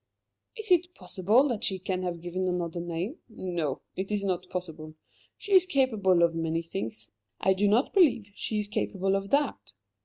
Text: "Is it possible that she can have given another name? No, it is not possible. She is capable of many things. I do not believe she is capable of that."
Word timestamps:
"Is 0.57 0.71
it 0.71 0.95
possible 0.95 1.47
that 1.49 1.63
she 1.63 1.77
can 1.77 2.01
have 2.01 2.21
given 2.21 2.47
another 2.47 2.79
name? 2.79 3.17
No, 3.29 3.81
it 3.95 4.11
is 4.11 4.23
not 4.23 4.49
possible. 4.49 4.95
She 5.37 5.53
is 5.53 5.67
capable 5.67 6.23
of 6.23 6.33
many 6.33 6.63
things. 6.63 7.11
I 7.39 7.53
do 7.53 7.67
not 7.67 7.93
believe 7.93 8.31
she 8.33 8.57
is 8.57 8.67
capable 8.67 9.15
of 9.15 9.29
that." 9.29 9.73